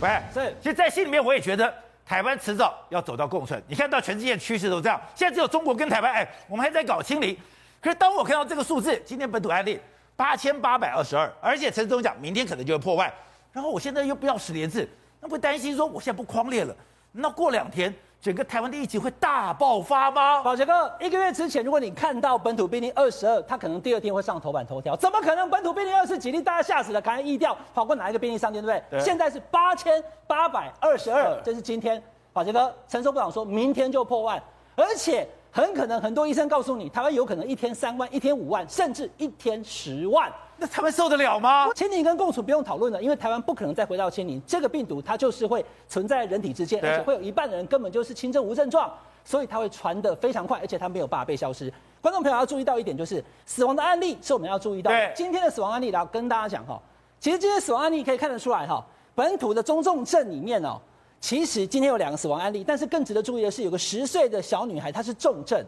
[0.00, 1.72] 喂，是其实，在心里面我也觉得
[2.06, 3.60] 台湾迟早要走到共存。
[3.66, 7.36] 你看到全世界趋势都这样，现在只有中国跟台湾，哎，我们还在搞清零。
[7.80, 9.80] 可是当我看到这个数字，今天本土案例
[10.14, 13.12] 八千八百二十二，而且陈时中讲明天可能就会破万，
[13.52, 14.88] 然后我现在又不要十连制，
[15.20, 16.74] 那不担心说我现在不框列了，
[17.10, 20.42] 那过两天整个台湾的疫情会大爆发吗？
[20.42, 24.96] 宝杰哥，一个月之前，如果你看到本土病例二十二，他可能第二天会上头版头条。
[24.96, 28.98] 怎么可能本土病例二十几例，大家吓死了，赶快疫调，跑过哪一个病例上天，对不对？
[28.98, 32.02] 对现在是八千八百二十二，这是今天。
[32.32, 34.42] 宝杰哥，陈时部长说明天就破万，
[34.74, 40.28] 而且很可能很多医生告诉你，台湾有可能一天三万，一天五万，甚至一天十万。
[40.60, 41.68] 那他们受得了吗？
[41.74, 44.42] 清零跟共处不用讨论了，因为台湾不可能再回到清零。
[44.44, 48.92] 这个病毒它就是会存在人体之间，而且会有一半的人根本就是轻症无症状，
[49.24, 51.72] 所以它会传得非常快，而且它没有办法被消失。
[52.00, 55.12] 观众朋友要注意到一点，就是死亡的案例是我们要注意到的。
[55.14, 56.80] 今天的死亡案例，然后跟大家讲哈，
[57.20, 58.84] 其实今天死亡案例可以看得出来哈，
[59.14, 60.80] 本土的中重症里面哦，
[61.20, 65.64] 其实今天有两个死亡案例，但是更值得注意的是，有个十岁的小女孩，她是重症。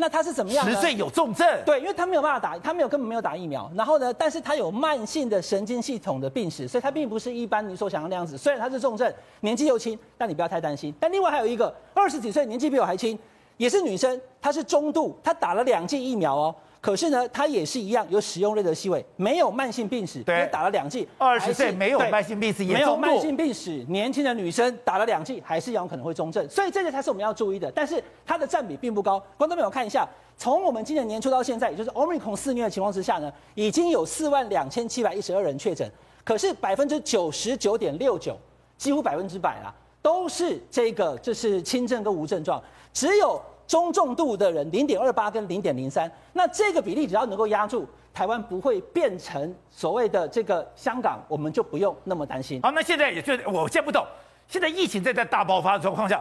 [0.00, 0.66] 那他是怎么样？
[0.66, 3.70] 十岁有重症，对，因为他没有办法打，他没有根本没有打疫苗。
[3.76, 8.38] 然后呢，但是他有慢性的神经系统的病史，所以他并不是一般你所想的那样子。
[8.38, 10.92] 虽然他是重症，年纪又轻，但你不要太担心。
[10.98, 13.18] 但另外还有一个二十几岁，年纪比我还轻，
[13.58, 16.54] 也是女生，她是中度，她打了两剂疫苗哦。
[16.80, 21.06] 可是呢，他也是一样有使用类的细微，没有慢性病史，也打了两剂。
[21.18, 26.48] 二十岁没有慢性病史，也没有慢性病史，年轻的女生打了两剂，还是有可能会中症。
[26.48, 27.70] 所以这个才是我们要注意的。
[27.72, 29.22] 但是它的占比并不高。
[29.36, 35.86] 观众朋友看一下，从我们今年年初到现在，也就是 Omicron 肆虐的情况之下呢，已经有四万两千七百一十二人确诊，
[36.24, 38.34] 可是百分之九十九点六九，
[38.78, 42.62] 几乎百分之百啦，都是这个就是轻症跟无症状，
[42.94, 43.38] 只有。
[43.70, 52.60] 中重度的人零点二八跟零点零三，那这个比例只要能够压住，台湾不会变成所谓的这个香港，我们就不用那么担心。
[52.62, 54.04] 好，那现在也就我现在不懂，
[54.48, 56.20] 现在疫情正在大爆发的状况下，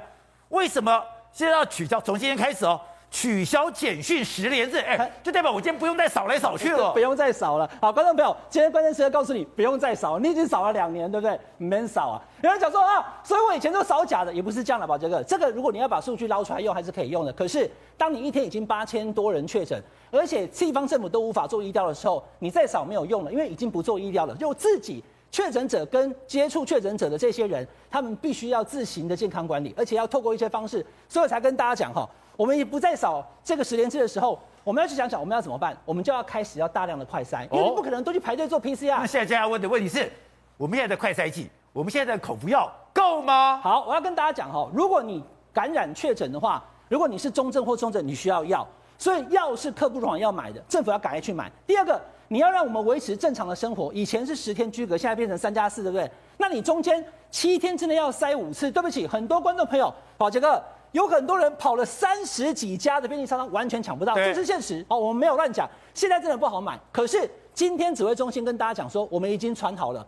[0.49, 1.99] 为什么现在要取消？
[1.99, 2.79] 从今天开始哦。
[3.11, 7.69] 取消简讯十连制，哎，就代表我今天不用再扫来扫去了，不用再扫了。
[7.81, 11.39] 好，观众朋友，今天关键时刻告诉你，不用再扫，你已经扫了两年，对不对？
[11.57, 12.21] 没扫啊。
[12.43, 14.97] 有人讲说啊，所以我以前都扫假的，也不是这样的吧？
[14.97, 17.33] 这个，这个如果你要把数据捞出来用，还是可以用的。
[17.33, 19.81] 可是，当你一天已经八千多人确诊，
[20.11, 32.07] 而且地方政府都无法做医调的时候，你再扫没有用了，因为已经不做医调了，就自己确诊者跟接触确诊者的这些人，他们必须要自行的健康管理，而且要透过一些方式，所以我才跟大家讲哈。
[32.39, 38.99] 我们也不再扫这个十连制的时候，我们要去想想我们要怎么办，我们就要开始要大量的快筛，因为你不可能都去排队做 PCR。
[38.99, 40.09] 那现在大家问的问题是，
[40.55, 43.57] 我们现在的快筛剂，我们现在的口服药够吗？
[43.57, 48.65] 好，我要跟大家讲哈，如果你感染确诊的话，如果你是中症或重症，你需要药，
[48.97, 51.51] 所以药是刻不容缓要买的，政府要赶快去买。
[51.67, 56.09] 第二个，你要让我们维持正常的生活，以前是十天居隔，现在变成三加四，对不对？
[56.37, 60.63] 那你中间七天之内要塞五次，对不起，很多观众朋友，宝杰哥。
[60.91, 64.85] 有很多人跑了三十几家的便利商店，完全抢不到，这是现实。
[64.89, 66.79] 哦，我们没有乱讲，现在真的不好买。
[66.91, 70.05] 可是今天指挥中心跟大家讲说，我们已经传好了，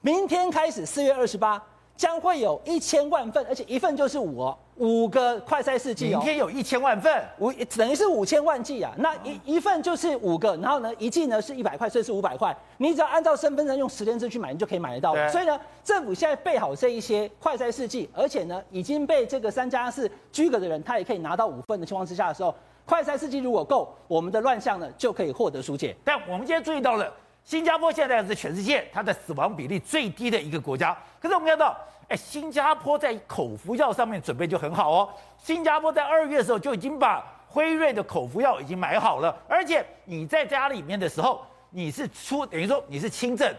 [0.00, 1.62] 明天开始四月二十八。
[1.96, 6.18] 将会有一千万份，而且一份就是五哦，五个快筛试剂哦。
[6.18, 8.92] 明天有一千万份，五等于是五千万剂啊。
[8.98, 12.56] 那一一份就是五个，然后呢，一剂呢是一百块，所以是五百块。
[12.78, 15.14] 你只要按照身份证用实联制去买，你就可以买得到。
[15.30, 22.54] 所以呢，政府现在备好这一些快筛试剂，而且呢，已经被这个三加四居格的人，他也可以拿到五份的情况之下的时候，
[22.84, 25.96] 快筛试剂如果够，我们的乱象呢就可以获得疏解。
[26.04, 27.12] 但我们今天注意到了。
[27.44, 31.78] 新加坡现在是全世界它的死亡比例最低的一个国家，可是我们看到，
[32.08, 35.08] 哎，新加坡在口服药上面准备就很好哦。
[35.38, 41.40] 新加坡在二月的时候就已经把辉瑞的口服药已经买好了，而且你在家里面的时候，
[41.70, 43.52] 你是出等于说你是轻症，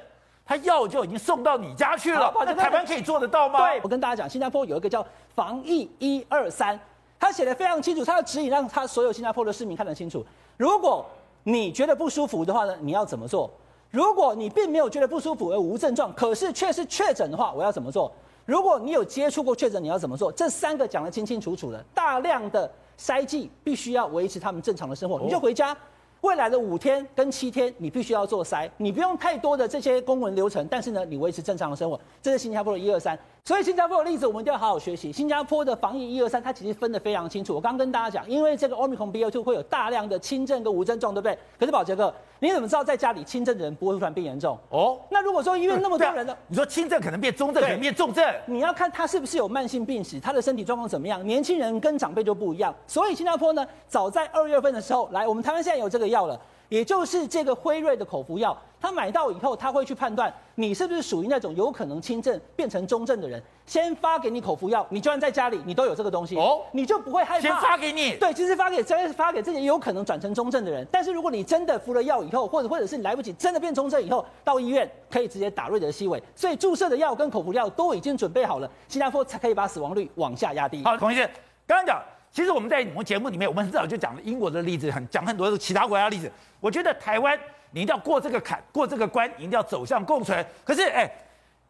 [0.46, 2.34] 他药就已经送到你家去了。
[2.46, 3.60] 那台湾可以做得到吗？
[3.60, 6.80] 对，我跟大家讲，新加坡有一个叫防疫一二三，
[7.20, 10.26] 他写的非常清楚，他的指引让他所有新加坡的市民看得清楚。
[10.56, 11.06] 如果
[11.44, 13.52] 你觉得不舒服的话呢，你要怎么做？
[13.90, 18.12] 如果你并没有觉得不舒服而无症状，可是却是确诊的话，我要怎么做？
[18.48, 20.32] 如果你有接触过确诊，你要怎么做？
[20.32, 25.78] 这三个讲得清清楚楚的，大量的筛剂必须要维持他们正常的生活，你就回家。
[26.22, 33.20] 未来的五天跟七天，你必须要做筛，你不用太多的这些公文流程，但是呢，你维持正常的生活，这是新加坡的一二三。
[33.48, 35.10] 所以新加坡的例子，我们一定要好好学习。
[35.10, 37.56] 新加坡的防疫一二三，它其实分得非常清楚。
[37.56, 41.40] 我刚刚跟大家讲，因为这个 Omicron BA.2 会有大量的轻症跟无症状，对不对？
[41.58, 44.60] 可是宝杰哥，你怎么知道在家里轻症的人不会突然变严重？
[44.70, 46.36] 哦，那如果说医院那么多人呢？
[46.50, 51.26] 你说轻症可能变中症，可能变重症，你要看他是不是有慢性病史，他的身体状况怎么样。
[51.26, 52.76] 年轻人跟长辈就不一样。
[52.86, 56.38] 所以新加坡呢，早在二月份的时候，来，我们台湾现在有这个药了。
[56.70, 67.42] 也就是这个辉瑞的口服药，他买到以后，他会去判断你是不是属于那种有可能轻症变成中症的人，先发给你口服药，你就算在家里，你都有这个东西哦，你就不会害怕。
[67.42, 70.86] 先发给你，对，其实发给真发给这些有可能转成中症的人。
[70.92, 76.22] 但是如果你真的服了药以后，或者或者是你来不及真的变中症以后，到医院可以直接打瑞德西韦。
[76.36, 80.84] 所以注射的药跟口服药都已经准备好了，新加坡才可以把死亡率往下压低。
[80.84, 81.30] 好，孔医生，
[81.66, 82.04] 刚刚讲。
[82.38, 86.32] 其实我们在我们节目里面，我们很早就讲了英国的例子，很讲很多的其他国家的例子。
[86.60, 87.36] 我觉得台湾
[87.72, 90.46] 你一定要过这个坎，过这个关，你一定要走向共存。
[90.64, 91.12] 可是，哎，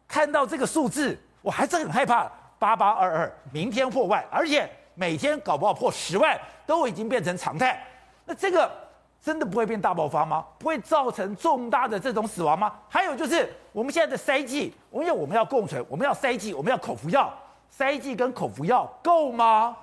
[0.06, 2.30] 看到这个数字，我还是很害怕。
[2.58, 7.82] 八八二二，明天破万，而且每天搞不好破十万，都已经变成常态。
[8.26, 8.70] 那这个
[9.22, 10.44] 真的不会变大爆发吗？
[10.58, 12.74] 不会造成重大的这种死亡吗？
[12.90, 17.32] 还有就是我们现在的筛剂，因为我们要共存，我们要筛剂，我们要口服药，
[17.74, 19.74] 筛剂跟口服药够吗？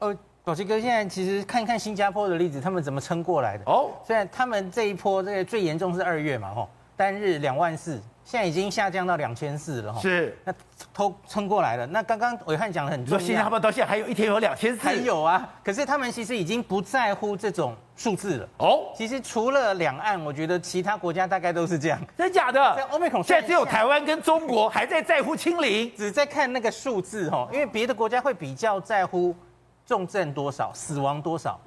[0.00, 0.12] 呃。
[0.44, 3.62] 宝杰哥，现在其实看看新加坡的例子，他们怎么撑过来的？
[3.64, 10.52] 哦，虽然他们这一波这个最严重是二月嘛，吼，单日两万四，现在已经下降到两千四了，哈，是，那
[10.92, 11.86] 都撑过来了。
[11.86, 18.48] 那刚刚伟汉讲的很重要，说新加坡到现在还有一天有两千四，还有啊，可是他们其实已经不在乎这种数字了。
[18.58, 22.74] 哦，其实除了两岸，我觉得其他国家大概都是这样，真的假的？
[22.74, 29.32] 在欧美孔，现在只有台湾跟中国还在在乎清零，只在看那个数字，哈，因为别的国家会比较在乎。
[29.92, 31.60] 重症多少，死亡多少，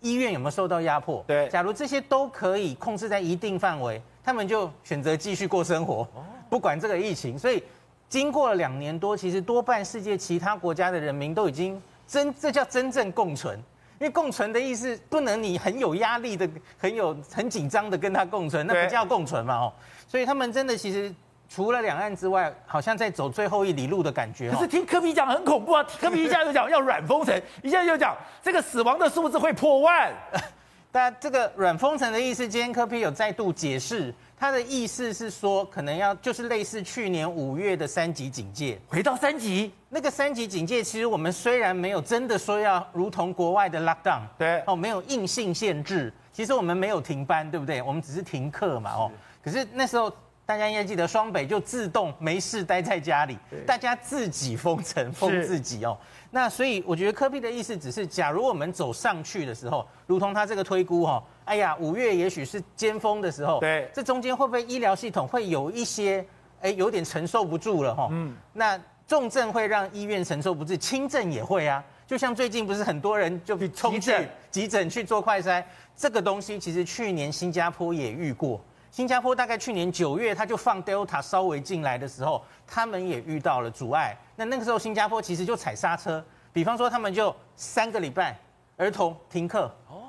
[0.00, 1.22] 医院有没有受到压迫？
[1.28, 6.04] 对，假如这些都可以控制在一定范围，他们就选择继续过生活，
[6.50, 7.38] 不管这个疫情。
[7.38, 7.62] 所以
[8.08, 13.56] 经过了两年多，其实多半世界其他国家的人民都已经真，这叫真正共存。
[14.00, 19.54] 因为共存的意思，不能你很有压力的、很有很紧张的跟他共存，那不叫共存嘛？
[19.54, 19.72] 哦，
[20.08, 21.14] 所以他们真的其实。
[21.48, 24.50] 除了两岸之外，好像在走最后一里路的感觉。
[24.50, 25.82] 可是听科比讲很恐怖啊！
[25.98, 30.12] 科比一下又讲要软封城，一下又讲这个死亡的数字会破万。
[30.92, 39.72] 但这个软封城的意思，今天科比有再度解释，他的意思是说，可能要就是类似去年五月的三级警戒，回到三级。
[39.88, 47.80] 那个三级警戒，其实我们虽然没有真的说要如同国外的 lockdown，对哦，没有硬性限制，其实我们没有停班，对不对？
[47.82, 49.10] 我们只是停课嘛，哦。
[49.42, 50.12] 可是那时候。
[50.48, 53.36] 大家应该记得，双北就自动没事待在家里，
[53.66, 55.94] 大家自己封城封自己哦。
[56.30, 66.24] 那所以我觉得科比的意思只是，假如我们走上去的时候，如同他这个推估哈，哎呀，五月也许是尖峰的时候，对，这中间会不会医疗系统会有一些
[66.62, 68.08] 哎有点承受不住了哈？
[68.10, 71.84] 嗯，那重症会让医院承受不住，轻症也会啊。
[72.06, 75.62] 就像最近不是很多人就冲去急诊去做快筛，
[75.94, 78.58] 这个东西其实去年新加坡也遇过。
[78.90, 84.16] 新加坡大概去年九月，他就放 Delta 稍微进来的时候，他们也遇到了阻碍。
[84.34, 88.36] 那那个时候，新加坡其实就踩刹车，比方说他们就三个礼拜
[88.76, 90.02] 儿童停课，哦，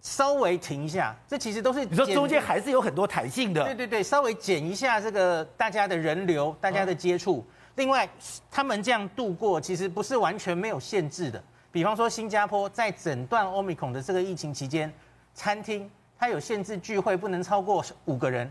[0.00, 3.62] 稍微停一下，这其实都是你说中间还是有很多弹性的。
[3.64, 7.44] 对对对，稍微减一下这个大家的人流，大家的接触。
[7.76, 8.08] 另外，
[8.50, 11.42] 他们这样度过，其实不是完全没有限制的。
[11.70, 14.92] 比方说，新加坡在整段 Omicron 的这个疫情期间，
[15.34, 15.90] 餐厅。
[16.22, 18.48] 它有限制聚会不能超过五个人，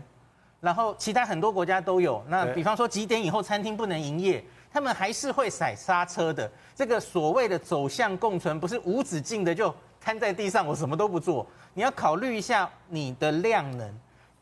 [0.60, 2.22] 然后其他很多国家都有。
[2.28, 6.52] 那比方说几点以后餐厅不能营业，他们还是会踩刹车的。
[6.74, 11.46] 这个所谓的走向共存，不是无止境的就瘫在地上，我什么都不做。
[11.72, 13.90] 你要考虑一下你的量能，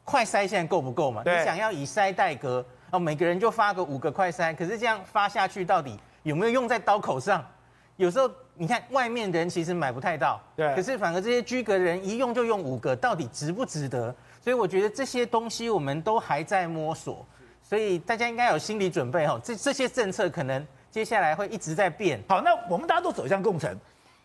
[0.03, 1.23] 快筛现在够不够嘛？
[1.25, 7.47] 你想要以筛代隔哦，每个人就发个五个快筛，可是这样发下去到底有没有用在刀口上？
[7.95, 8.29] 有时候。
[8.61, 14.15] 你看外面的人其实买不太到，对，可是反而这些居格的人一用就用五个，到底值不值得？
[14.45, 17.27] 所以我觉得这些东西我们都还在摸索，
[17.63, 19.41] 所以大家应该有心理准备哦。
[19.43, 22.23] 这这些政策可能接下来会一直在变。
[22.29, 23.75] 好，那我们大家都走向共存，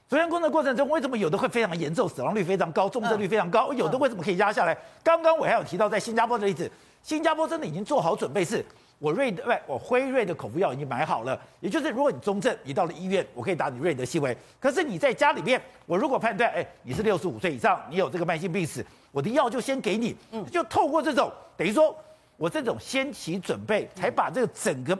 [0.09, 4.77] 走向共存的过程中，为什么有的会非常严重，死亡率非常高，重症率非常高，有的为什么可以压下来？
[5.01, 6.69] 刚刚我还有提到在新加坡的例子，
[7.01, 8.65] 新加坡真的已经做好准备是。
[8.97, 14.35] 我瑞德，喂，我辉瑞的口服药已经买好了，也就是如果你中症，你到了医院，我可以打你瑞德西韦。
[14.59, 21.95] 可是你在家里面，我如果判断，哎，你是六十五岁以上，你有这个慢性病史，我的药就先给你，嗯，就透过这种，等于说
[22.37, 24.97] 我这种先期准备，才把这个整个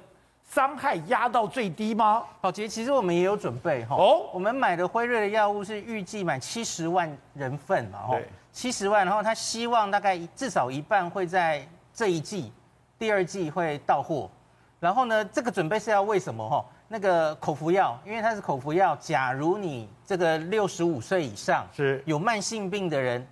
[0.51, 2.21] 伤害压到最低吗？
[2.41, 3.95] 好，其实其实我们也有准备哈。
[3.95, 8.19] 哦，我们买的辉瑞的药物是预计买七十万人份嘛，哈，
[8.51, 12.51] 七十万，然后他希望大概至少一半会在这一季。
[13.05, 14.27] 第二季会到货，
[14.79, 16.65] 然后呢，这个准备是要为什么哈？
[16.88, 23.24] 那个口服药，因为它是口服药，假如你这个六十五岁以上是有慢性病的人，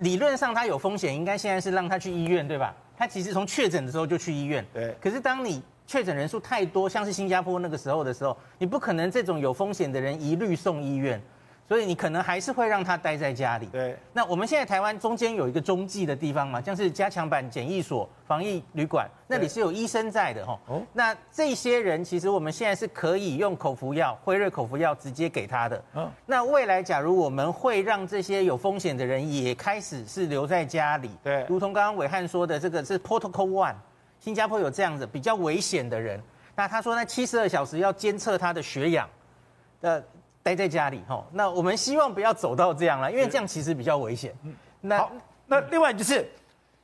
[0.00, 2.74] 理论上他有风险，应该现在是让他去医院，对吧？
[2.98, 4.94] 他其实从确诊的时候就去医院，对。
[5.00, 11.18] 可是当你确诊人数太多，像是新加坡那个时候的时候，你不可能这种有风险的人一律送医院，
[11.68, 13.66] 所以你可能还是会让他待在家里。
[13.66, 13.94] 对。
[14.14, 20.58] 那我们现在台湾中间有一个中继的地方嘛，像是加强版检疫所、防疫旅馆，那里是有医生在的哈。
[20.66, 20.82] 哦。
[20.94, 25.84] 那这些人其实我们现在是可以用口服药、辉瑞口服药直接给他的。
[25.94, 26.10] 嗯。
[26.24, 31.44] 那未来假如我们会让这些有风险的人也开始是留在家里，对。
[31.50, 33.74] 如同刚刚伟汉说的，这个是 Protocol One，
[34.18, 36.18] 新加坡有这样子比较危险的人，
[36.56, 39.06] 那他说那七十二小时要监测他的血氧，
[39.82, 40.02] 呃。
[40.48, 44.34] 待在家里哈，那我们希望不要走到这样了，因为这样其实比较危险。
[44.80, 45.12] 那好，
[45.46, 46.26] 那另外就是，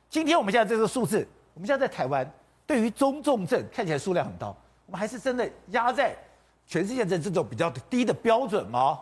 [0.07, 2.29] 今天我们现在这个数字，我们现在在台湾，
[2.67, 4.55] 对于中重症看起来数量很高，
[4.85, 6.15] 我们还是真的压在
[6.67, 8.99] 全世界的这种比较低的标准吗？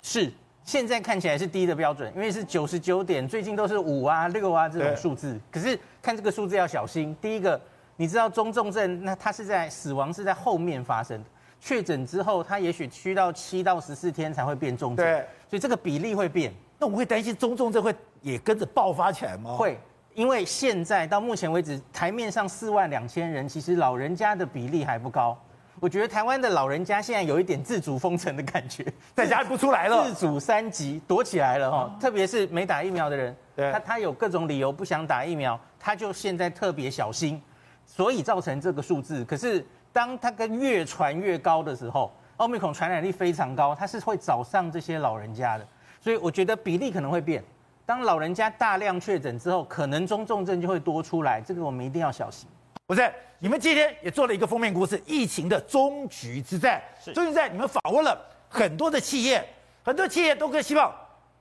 [0.00, 5.36] 是，现在看起来是低的标准，因为是九十九点，最近都是五啊、六啊这种数字。
[5.50, 7.60] 可是看这个数字要小心，第一个，
[7.96, 11.24] 你知道中重症，那它是在死亡是在后面发生的。
[11.60, 16.52] 确诊之后，他也许需到七到十四天才会变重症，对，所以这个比例会变。
[16.78, 19.54] 那我们会担心中重症会也跟着爆发起来吗？
[19.54, 19.76] 会，
[20.14, 25.36] 因为现在到目前为止，台面上四万两千人，其实老人家的比例还不高。
[25.80, 28.86] 我觉得台湾的老人家现在有一点自主封城的感觉，
[29.16, 31.96] 在家里不出来了，自主三级躲起来了哈。
[32.00, 37.42] 特别是没打疫苗的人，对，他他有各种理由不想打疫苗，他就现在特别小心，
[37.84, 39.24] 所以造成这个数字。
[39.24, 39.66] 可是。
[39.92, 45.66] 当它跟越传越高的时候，奥密克戎传染力非常高，它是会找上这些老人家的，
[46.00, 47.42] 所以我觉得比例可能会变。
[47.84, 52.48] 当老人家大量确诊之后，可能中重症就会多出来，这个我们一定要小心。
[52.86, 56.82] 不是，你们今天也做了一个封面故事，疫情的终局之战。
[57.02, 58.16] 是，终局之战，你们访问了
[58.48, 59.44] 很多的企业，
[59.82, 60.94] 很多企业都更希望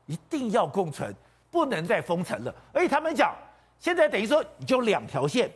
[0.07, 1.13] 一定要共存，
[1.51, 2.55] 不能再封城了。
[2.73, 3.35] 而且他们讲，
[3.79, 5.51] 现在等于说你就两条线，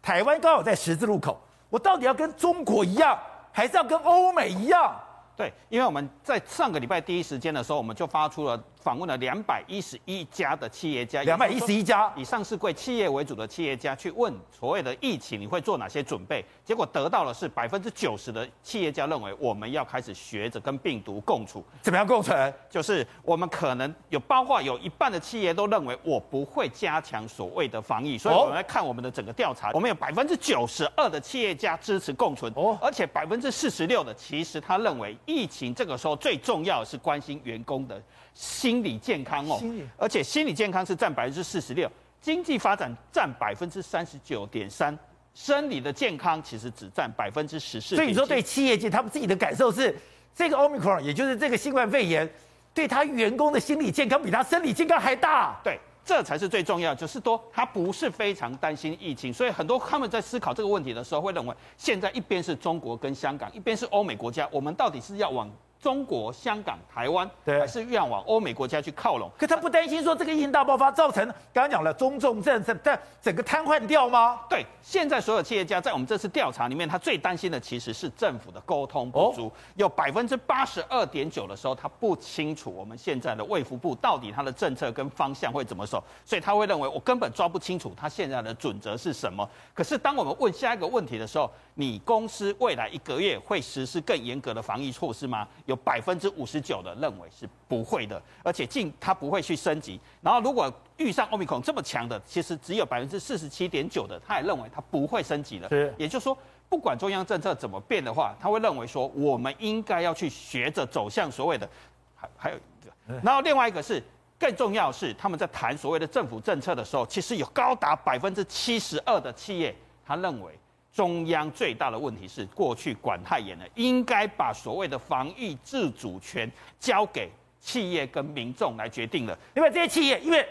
[0.00, 1.40] 台湾刚好在十字路口。
[1.68, 3.18] 我到底要跟中国一样，
[3.52, 4.94] 还是要跟欧美一样？
[5.36, 8.62] 对，因为我们在上个礼拜第一时间的时候，我们就发出了。
[8.86, 16.44] 访问了两百一十一家的企业家，两百一十一家以上市柜企业为主的企业家去问所谓的疫情，你会做哪些准备？
[16.64, 21.64] 结果得到的是百分之九十的企业家认为我们要开始学着跟病毒共处。
[21.82, 22.54] 怎么样共存？
[22.70, 38.00] 就是我们可能有包括有一半的企业都认为我不会加强所谓的防疫，所以我们来看我们的整个调查，我们有百分之九十二的企业家支持共存，哦，而且百分之四十六的其实他认为疫情这个时候最重要的是关心员工的。
[38.32, 39.60] 心理健康哦，
[39.96, 41.90] 而且心理健康是占百分之四十六，
[42.20, 44.96] 经济发展占百分之三十九点三，
[45.34, 47.94] 生理的健康其实只占百分之十四。
[47.96, 49.94] 所以你说对企业界，他们自己的感受是，
[50.34, 52.28] 这个 Omicron，也就是这个新冠肺炎，
[52.72, 55.60] 对他员工的心理健康比他生理健康还大。
[55.62, 65.50] 对，这才是最重要，就是说他不是非常担心疫情，所以很多他们在思考这个问题的时候，会认为现在一边是中国跟香港，一边是欧美国家，我们到底是要往？
[65.86, 69.30] 中国、香港、台湾，对，还是愿往欧美国家去靠拢？
[69.38, 74.40] 可他不担心说这个疫情大爆发造成刚刚讲了中重症在在整个瘫痪掉吗？
[74.50, 79.46] 对，现在所有企业家在我们这次调查里面，他最担心的其实是政府的沟通不足。
[79.46, 89.48] 哦、有百分之八十二点九的时候，他不清楚我们现在的卫福部到底他的政策跟方向会怎么走，所以他会认为我根本抓不清楚他现在的准则是什么。
[89.72, 95.46] 可是当我们问下一个问题的时候，你公司未来一个月会实施更严格的防疫措施吗？
[95.66, 95.75] 有。
[95.76, 100.00] 百分之五十九的认为是不会的，而且进它不会去升级。
[100.20, 105.68] 然后如果遇上欧米孔这么强的，其实只有百分之四十七点九的，他也认为它不会升级了。
[105.68, 106.36] 是，也就是说，
[106.68, 111.68] 不管中央政策怎么变的话，他会认为说，我们应该要去学着走向所谓的，
[112.14, 114.02] 还还有一个，然后另外一个是
[114.38, 119.74] 更重要的是，他们在谈所谓的政府政策的时候，其实有高达百分之七十二的企业，
[120.06, 120.58] 他认为。
[120.96, 126.50] 中央最大的问题是过去管太严了，应该把所谓的防疫自主权
[126.80, 127.28] 交给
[127.60, 129.38] 企业跟民众来决定了。
[129.54, 130.48] 因为这些企业，因为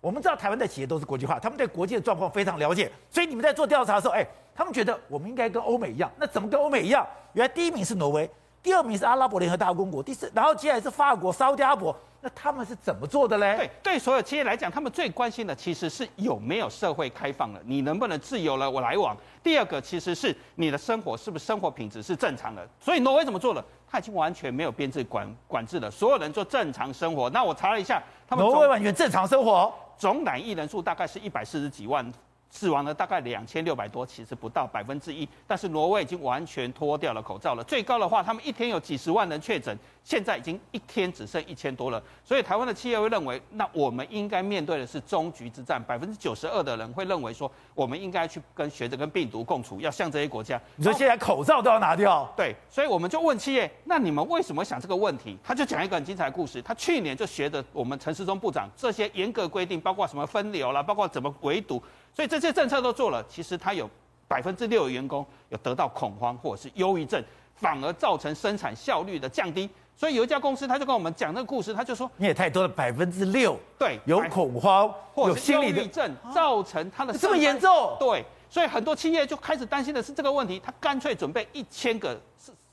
[0.00, 6.08] 我们知道台湾的企业都是国际化，他们对国际的状况非常了解，所以你们在做调查的时候，哎，他们觉得我们应该跟欧美一样。
[6.20, 7.04] 那怎么跟欧美一样？
[7.32, 8.30] 原来第一名是挪威，
[8.62, 11.96] 第二名是阿拉伯联合大公国，第四，然后接下来是法国、沙乌地阿拉伯。
[12.22, 13.56] 那他们是怎么做的嘞？
[13.56, 19.16] 对，对所有企业来讲，他们最关心的其实是有没有社会开放了，你能不能自由了我来往。
[19.42, 22.68] 第二个其实是你的生活是不是生活品质是正常的。
[22.78, 23.64] 所以挪威怎么做的？
[23.90, 27.30] 他已经完全没有编制管管制了，所有人做正常生活。
[27.30, 32.04] 那我查了一下，他们挪威完全正常生活，总染疫人数大概是一百四十几万。
[32.50, 35.26] 死亡了大概两千六百多，其实不到百分之一。
[35.46, 42.02] 但是挪威已经完全脱掉了口罩了，最高的话，他们一天有几十万人确诊，现在已经一天只剩一千多了。
[42.24, 45.80] 所以台湾的企业会认为，那我们应该面对的是终局之战。
[45.82, 50.60] 百分之九十二的人会认为说，我们应该去跟学着跟病毒共处，要向这些国家。
[50.76, 52.30] 你说现在口罩都要拿掉？
[52.36, 55.38] 对，所以我们就问企业，那你们为什么想这个问题？
[55.44, 61.80] 他就讲一个很精彩的故事，他去年就学着我们陈时中部长这些严格规定，包括什么分流啦，包括怎么围堵。
[62.14, 63.88] 所以这些政策都做了，其实它有
[64.28, 67.22] 百分之六的员工有得到恐慌或者是忧郁症，
[67.56, 69.68] 反而造成生产效率的降低。
[69.96, 82.18] 所以有一家公司他就跟我们讲那个故事，他就说：“你也太多了，百分之六，对，有恐慌或者有心理忧郁症，造成他的这么严重。”对，所以很多企业就开始担心的是这个问题，他干脆准备一千个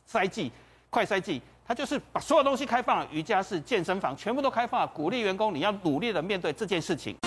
[0.10, 0.50] 筛剂、
[0.90, 7.18] 快筛剂，他就是把所有东西开放了，瑜伽室、健身房全部都开放了，鼓励员工你要努力的面对这件事情。